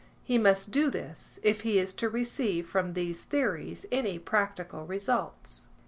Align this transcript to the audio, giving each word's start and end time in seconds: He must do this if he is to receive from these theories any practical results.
He 0.23 0.39
must 0.39 0.71
do 0.71 0.89
this 0.89 1.39
if 1.43 1.61
he 1.61 1.77
is 1.77 1.93
to 1.93 2.09
receive 2.09 2.67
from 2.67 2.93
these 2.93 3.21
theories 3.21 3.85
any 3.91 4.17
practical 4.17 4.83
results. 4.87 5.67